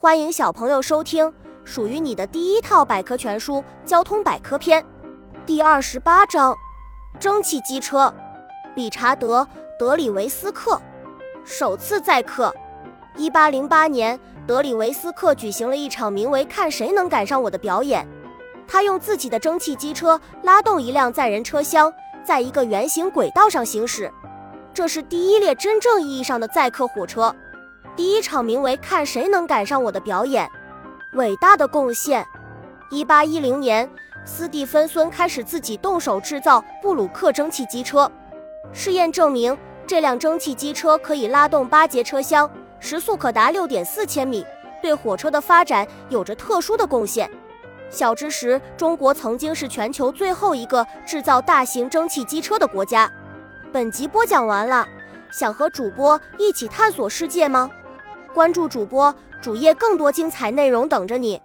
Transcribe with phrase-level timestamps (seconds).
[0.00, 3.54] 欢迎小朋友收听属于你的第一套百科全书
[3.84, 4.80] 《交通百科篇》
[5.44, 6.56] 第二十八章：
[7.18, 8.14] 蒸汽机车。
[8.76, 9.42] 理查德·
[9.76, 10.80] 德里维斯克
[11.44, 12.54] 首次载客。
[13.16, 14.16] 一八零八年，
[14.46, 18.06] 德里维斯克举行了一场名为“看谁能赶上我的”表演。
[18.68, 21.92] 他用自己的蒸汽机车拉动一辆载人车厢，
[22.22, 24.08] 在一个圆形轨道上行驶。
[24.72, 27.34] 这是第一列真正意义上的载客火车。
[27.98, 30.48] 第一场名为“看谁能赶上我的”表演，
[31.14, 32.24] 伟大的贡献。
[32.92, 33.90] 一八一零年，
[34.24, 38.08] 斯蒂芬孙开始自己动手制造布鲁克蒸汽机车。
[38.72, 42.48] 试验证明，这辆蒸汽机车可以拉动八节车厢，
[42.78, 44.46] 时速可达六点四千米，
[44.80, 47.28] 对火车的发展有着特殊的贡献。
[47.90, 53.10] 小知识：中国曾经是全球最后一个制造大型蒸汽机车的国家。
[53.72, 54.86] 本集播讲完了，
[55.32, 57.68] 想和主播一起探索世界吗？
[58.34, 61.40] 关注主播主页，更多精彩内容等着你。